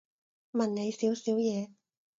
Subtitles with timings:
[0.53, 1.69] 問你少少嘢